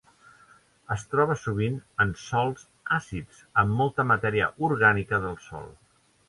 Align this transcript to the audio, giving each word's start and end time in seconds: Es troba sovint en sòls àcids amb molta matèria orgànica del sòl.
Es 0.93 1.01
troba 1.11 1.35
sovint 1.41 1.75
en 2.05 2.13
sòls 2.21 2.63
àcids 2.97 3.43
amb 3.65 3.77
molta 3.83 4.07
matèria 4.13 4.49
orgànica 4.71 5.21
del 5.29 5.39
sòl. 5.51 5.71